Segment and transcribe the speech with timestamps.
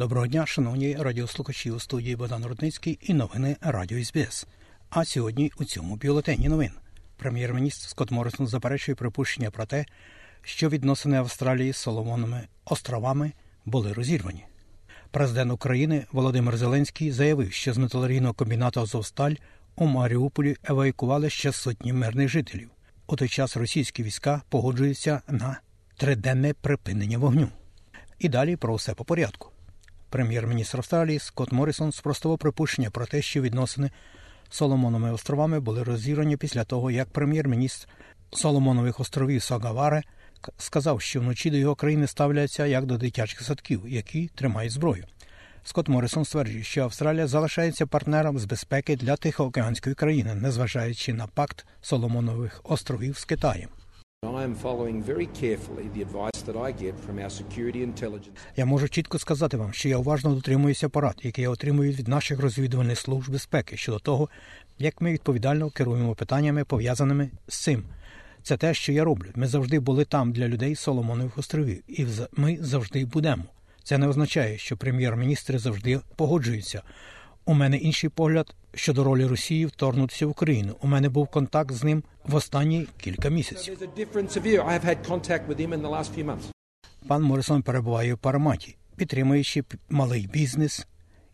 [0.00, 4.46] Доброго дня, шановні радіослухачі у студії Богдан Рудницький і новини Радіо СБС.
[4.90, 6.70] А сьогодні у цьому бюлетені новин
[7.16, 9.84] прем'єр-міністр Скотт Моррисон заперечує припущення про те,
[10.42, 13.32] що відносини Австралії з Соломонами островами
[13.64, 14.44] були розірвані.
[15.10, 19.34] Президент України Володимир Зеленський заявив, що з металургійного комбінату Азовсталь
[19.76, 22.70] у Маріуполі евакуювали ще сотні мирних жителів.
[23.06, 25.60] У той час російські війська погоджуються на
[25.96, 27.48] триденне припинення вогню.
[28.18, 29.49] І далі про все по порядку.
[30.10, 33.90] Прем'єр-міністр Австралії Скотт Моррісон спростував припущення про те, що відносини
[34.50, 37.88] Соломоновими островами були розірвані після того, як прем'єр-міністр
[38.32, 40.02] Соломонових островів Сагаваре
[40.58, 45.04] сказав, що вночі до його країни ставляться як до дитячих садків, які тримають зброю.
[45.64, 51.66] Скотт Моррисон стверджує, що Австралія залишається партнером з безпеки для Тихоокеанської країни, незважаючи на пакт
[51.82, 53.68] Соломонових островів з Китаєм.
[58.56, 62.40] Я можу чітко сказати вам, що я уважно дотримуюся порад, які я отримую від наших
[62.40, 64.28] розвідувальних служб безпеки щодо того,
[64.78, 67.84] як ми відповідально керуємо питаннями, пов'язаними з цим.
[68.42, 69.28] Це те, що я роблю.
[69.34, 72.06] Ми завжди були там для людей Соломонових островів, і
[72.36, 73.44] ми завжди будемо.
[73.84, 76.82] Це не означає, що прем'єр-міністри завжди погоджуються.
[77.50, 80.76] У мене інший погляд щодо ролі Росії вторгнутися в Україну.
[80.82, 83.78] У мене був контакт з ним в останні кілька місяців.
[87.06, 90.86] Пан Моррисон перебуває в Параматі, підтримуючи малий бізнес,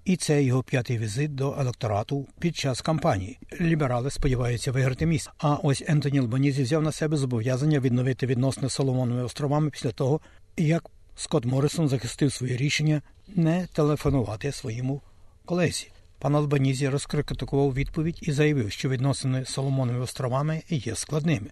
[0.04, 3.38] і це його п'ятий візит до електорату під час кампанії.
[3.60, 5.30] Ліберали сподіваються виграти місце.
[5.38, 10.20] А ось Ентоні Албанізі взяв на себе зобов'язання відновити відносини з Соломоновими островами після того,
[10.56, 15.02] як Скотт Моррисон захистив своє рішення не телефонувати своєму
[15.44, 15.90] колезі.
[16.18, 21.50] Пан Албанізі розкритикував відповідь і заявив, що відносини з Соломоновими островами є складними.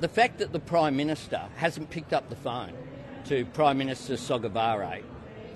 [0.00, 2.72] The fact that the Prime Minister hasn't picked up the phone
[3.28, 5.02] to Prime Minister Sogavare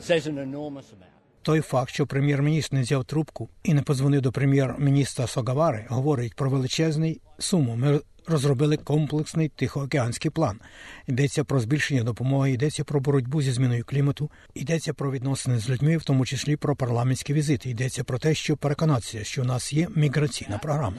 [0.00, 1.17] says an enormous amount.
[1.43, 6.50] Той факт, що прем'єр-міністр не взяв трубку і не позвонив до прем'єр-міністра Согавари, говорить про
[6.50, 8.00] величезний суму.
[8.28, 10.60] Розробили комплексний тихоокеанський план.
[11.06, 15.97] Йдеться про збільшення допомоги, йдеться про боротьбу зі зміною клімату, йдеться про відносини з людьми,
[15.97, 17.70] в тому числі про парламентські візити.
[17.70, 20.97] Йдеться про те, що переконатися, що у нас є міграційна програма.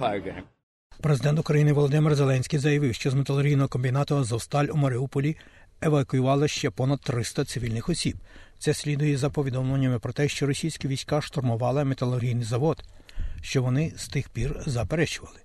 [0.00, 0.42] Uh.
[1.00, 5.36] Президент України Володимир Зеленський заявив, що з металургійного комбінату Азовсталь у Маріуполі
[5.80, 8.16] евакуювали ще понад 300 цивільних осіб.
[8.58, 12.82] Це слідує за повідомленнями про те, що російські війська штурмували металургійний завод,
[13.42, 15.38] що вони з тих пір заперечували.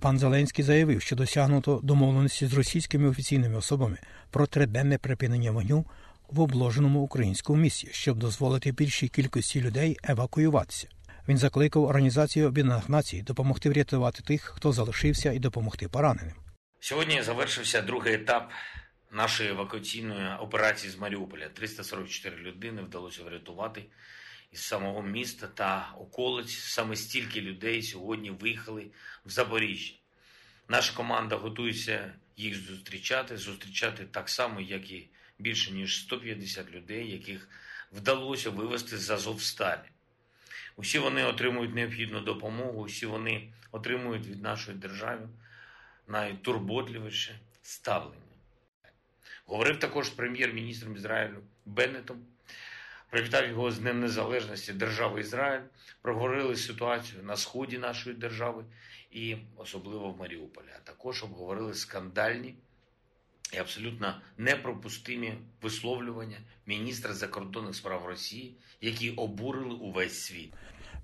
[0.00, 3.98] Пан Зеленський заявив, що досягнуто домовленості з російськими офіційними особами
[4.30, 5.86] про триденне припинення вогню
[6.28, 10.88] в обложеному українському місті, щоб дозволити більшій кількості людей евакуюватися.
[11.28, 16.34] Він закликав Організацію Об'єднаних Націй допомогти врятувати тих, хто залишився, і допомогти пораненим.
[16.80, 18.50] Сьогодні завершився другий етап
[19.12, 21.48] нашої евакуаційної операції з Маріуполя.
[21.54, 23.82] 344 людини вдалося врятувати
[24.52, 26.58] із самого міста та околиць.
[26.58, 28.86] Саме стільки людей сьогодні виїхали
[29.26, 29.94] в Запоріжжя.
[30.68, 35.08] Наша команда готується їх зустрічати, зустрічати так само, як і
[35.38, 37.48] більше ніж 150 людей, яких
[37.92, 39.88] вдалося вивезти з Азовсталі.
[40.76, 45.28] Усі вони отримують необхідну допомогу, усі вони отримують від нашої держави
[46.08, 48.22] найтурботливіше ставлення.
[49.46, 52.24] Говорив також прем'єр-міністром Ізраїлю Беннетом,
[53.12, 55.60] привітав його з Днем Незалежності держави Ізраїль,
[56.02, 58.64] проговорили ситуацію на сході нашої держави
[59.10, 60.66] і особливо в Маріуполі.
[60.76, 62.54] А також обговорили скандальні
[63.54, 66.36] і абсолютно непропустимі висловлювання
[66.66, 70.52] міністра закордонних справ Росії, які обурили увесь світ.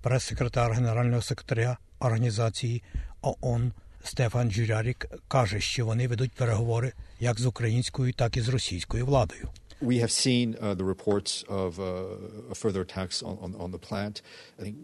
[0.02, 2.82] Прес-секретар генерального секретаря організації
[3.20, 3.72] ООН
[4.04, 9.48] Стефан Джурярік каже, що вони ведуть переговори як з українською, так і з російською владою.
[9.80, 14.22] We have seen uh, the reports of uh, further attacks on, on, on the plant.
[14.58, 14.76] I think,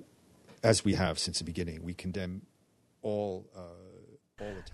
[0.62, 2.43] as we have since the beginning, we condemn
[3.02, 3.44] all.
[3.56, 3.61] Uh,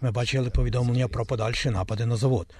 [0.01, 2.55] Ми бачили повідомлення про подальші напади на завод.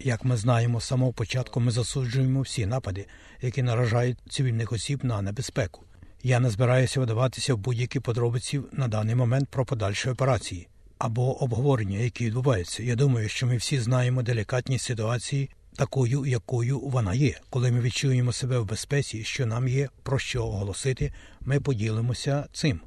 [0.00, 3.06] Як ми знаємо, з самого початку ми засуджуємо всі напади,
[3.42, 5.84] які наражають цивільних осіб на небезпеку.
[6.22, 10.68] Я не збираюся видаватися в будь-які подробиці на даний момент про подальші операції
[10.98, 12.82] або обговорення, які відбуваються.
[12.82, 17.40] Я думаю, що ми всі знаємо делікатність ситуації такою, якою вона є.
[17.50, 22.80] Коли ми відчуємо себе в безпеці, що нам є про що оголосити, ми поділимося цим.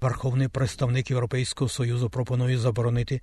[0.00, 3.20] Верховний представник Європейського союзу пропонує заборонити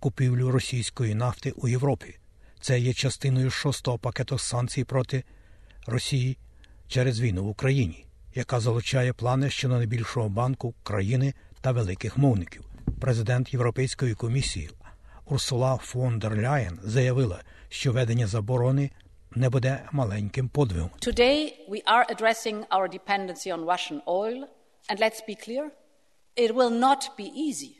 [0.00, 2.18] купівлю російської нафти у Європі.
[2.60, 5.24] Це є частиною шостого пакету санкцій проти
[5.86, 6.38] Росії
[6.88, 12.71] через війну в Україні, яка залучає плани щодо найбільшого банку країни та великих мовників.
[13.02, 14.70] Президент Європейської комісії
[15.26, 18.90] Урсула фон дер Ляєн заявила, що ведення заборони
[19.34, 20.90] не буде маленьким подвигом.
[21.00, 24.38] Today we are addressing our dependency on Russian oil,
[24.90, 25.64] and let's be clear,
[26.36, 27.70] it will not be easy.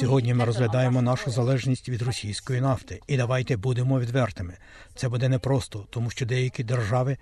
[0.00, 4.56] Сьогодні ми розглядаємо нашу залежність від російської нафти, і давайте будемо відвертими.
[4.94, 7.16] Це буде непросто, тому що деякі держави,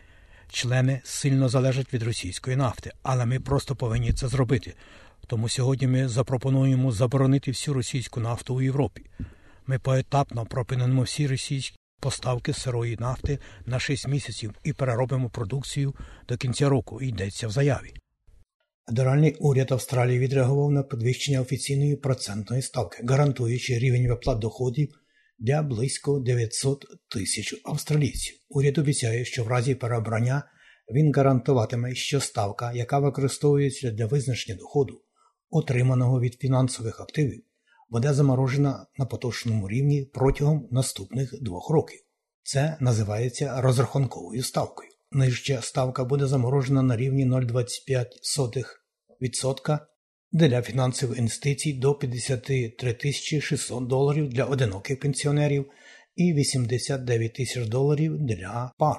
[0.48, 4.74] члени сильно залежать від російської нафти, але ми просто повинні це зробити.
[5.26, 9.02] Тому сьогодні ми запропонуємо заборонити всю російську нафту у Європі.
[9.66, 15.94] Ми поетапно припинимо всі російські поставки сирої нафти на 6 місяців і переробимо продукцію
[16.28, 17.02] до кінця року.
[17.02, 17.92] Йдеться в заяві.
[18.86, 24.88] Федеральний уряд Австралії відреагував на підвищення офіційної процентної ставки, гарантуючи рівень виплат доходів
[25.38, 28.36] для близько 900 тисяч австралійців.
[28.48, 30.42] Уряд обіцяє, що в разі переобрання
[30.94, 35.00] він гарантуватиме, що ставка, яка використовується для визначення доходу,
[35.52, 37.42] отриманого від фінансових активів,
[37.88, 42.00] буде заморожена на поточному рівні протягом наступних двох років.
[42.42, 44.90] Це називається розрахунковою ставкою.
[45.10, 49.78] Нижча ставка буде заморожена на рівні 0,25%
[50.32, 55.70] для фінансових інвестицій до 53 600 доларів для одиноких пенсіонерів
[56.16, 58.98] і 89 тисяч доларів для пар.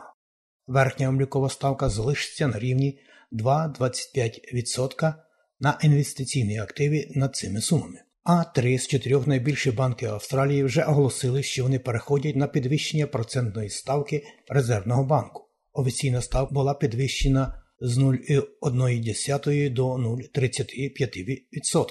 [0.67, 2.99] Верхня облікова ставка залишиться на рівні
[3.31, 5.13] 2,25%
[5.59, 7.99] на інвестиційні активи над цими сумами.
[8.23, 13.69] А три з чотирьох найбільших банків Австралії вже оголосили, що вони переходять на підвищення процентної
[13.69, 15.49] ставки резервного банку.
[15.73, 21.85] Офіційна ставка була підвищена з 0,1 до 0,35%.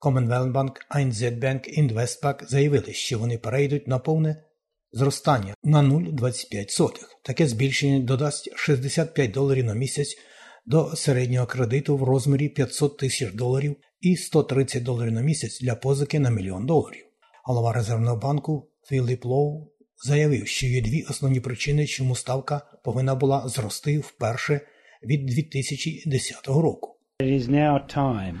[0.00, 4.44] Commonwealth Bank, ANZ Bank Westpac заявили, що вони перейдуть на повне
[4.92, 6.92] зростання на 0,25.
[7.22, 10.16] Таке збільшення додасть 65 доларів на місяць
[10.66, 16.18] до середнього кредиту в розмірі 500 тисяч доларів і 130 доларів на місяць для позики
[16.18, 17.04] на мільйон доларів.
[17.44, 19.70] Голова резервного банку Філіп Лоу
[20.04, 24.60] заявив, що є дві основні причини, чому ставка повинна була зрости вперше
[25.02, 26.96] від 2010 року.
[27.20, 28.36] It is now time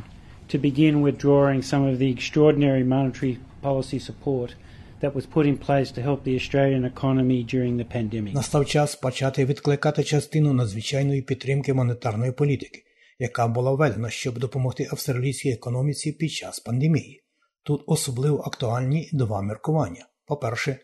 [0.54, 4.50] to begin withdrawing some of the extraordinary monetary policy support
[5.02, 8.34] that was put in place to help the Australian economy during the pandemic.
[8.34, 12.82] Настав час почати відкликати частину надзвичайної підтримки монетарної політики,
[13.18, 17.24] яка була введена, щоб допомогти австралійській економіці під час пандемії.
[17.62, 20.06] Тут особливо актуальні два міркування.
[20.26, 20.78] По-перше,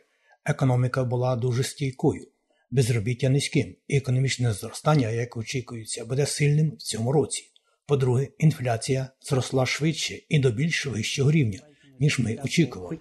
[0.44, 2.26] економіка була дуже стійкою,
[2.70, 7.42] безробіття низьким, і економічне зростання, як очікується, буде сильним в цьому році.
[7.86, 11.60] По-друге, інфляція зросла швидше і до більш вищого рівня,
[12.00, 12.98] ніж ми очікували.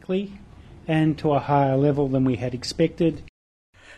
[0.89, 3.13] And to a higher level than we had expected.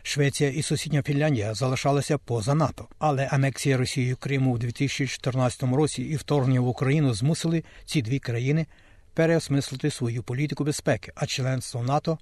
[0.03, 6.15] Швеція і сусідня Фінляндія залишалися поза НАТО, але анексія Росією Криму у 2014 році і
[6.15, 8.65] вторгнення в Україну змусили ці дві країни
[9.13, 12.17] переосмислити свою політику безпеки, а членство НАТО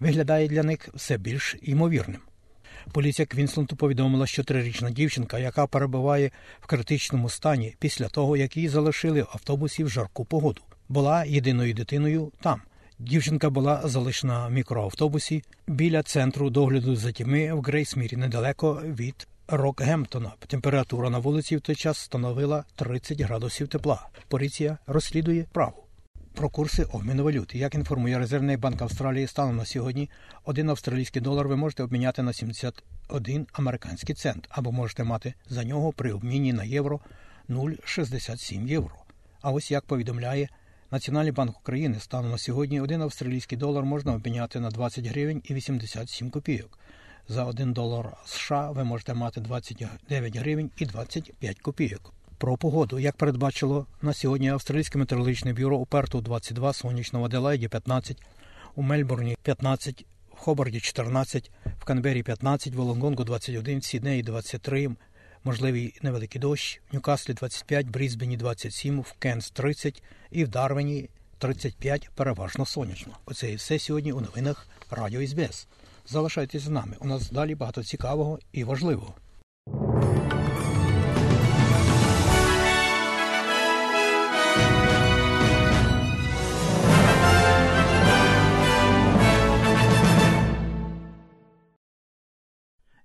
[0.00, 2.20] виглядає для них все більш ймовірним.
[2.92, 8.68] Поліція Квінсленду повідомила, що трирічна дівчинка, яка перебуває в критичному стані після того, як її
[8.68, 12.60] залишили в автобусі в жарку погоду, була єдиною дитиною там.
[13.00, 20.32] Дівчинка була залишена в мікроавтобусі біля центру догляду за тіми в Грейсмірі, недалеко від Рокгемптона.
[20.46, 24.08] Температура на вулиці в той час становила 30 градусів тепла.
[24.28, 25.84] Поліція розслідує праву.
[26.34, 27.58] Про курси обміну валюти.
[27.58, 30.10] Як інформує Резервний банк Австралії, станом на сьогодні
[30.44, 35.92] один австралійський долар ви можете обміняти на 71 американський цент, або можете мати за нього
[35.92, 37.00] при обміні на євро
[37.48, 38.94] 0,67 євро.
[39.40, 40.48] А ось як повідомляє
[40.90, 45.54] Національний банк України, станом на сьогодні один австралійський долар можна обміняти на 20 гривень і
[45.54, 46.78] 87 копійок.
[47.28, 52.14] За 1 долар США ви можете мати 29 гривень і 25 копійок.
[52.38, 57.68] Про погоду, як передбачило на сьогодні Австралійське метеорологічне бюро у Перту 22, сонячно в Аделаїді
[57.68, 58.22] 15,
[58.74, 64.90] у Мельбурні 15, в Хобарді 14, в Канбері 15, в Волонгонгу 21, в Сіднеї 23,
[65.48, 72.10] можливий невеликий дощ, в Ньюкаслі 25, Брізбені 27, в Кенс 30 і в Дарвені 35,
[72.14, 73.12] переважно сонячно.
[73.26, 75.66] Оце і все сьогодні у новинах Радіо СБС.
[76.06, 76.96] Залишайтесь з нами.
[77.00, 79.14] У нас далі багато цікавого і важливого.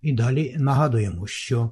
[0.02, 1.72] І далі нагадуємо, що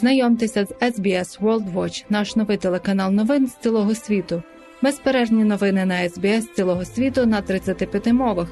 [0.00, 4.42] Знайомтеся з SBS World Watch, наш новий телеканал новин з цілого світу.
[4.82, 8.48] Безперервні новини на SBS з цілого світу на 35 мовах.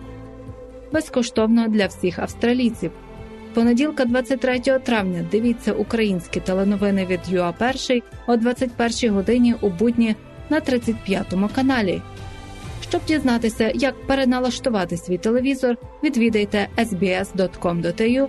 [0.92, 2.90] Безкоштовно для всіх австралійців.
[3.54, 10.16] Понеділка, 23 травня, дивіться українські теленовини від ЮА1 о 21 годині у будні
[10.50, 12.02] на 35 каналі.
[12.82, 18.28] Щоб дізнатися, як переналаштувати свій телевізор, відвідайте sbs.com.au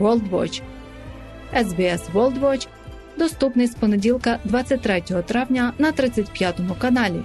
[0.00, 0.62] worldwatch.
[1.54, 2.68] SBS World Watch
[3.18, 7.22] доступний з понеділка 23 травня на 35 каналі.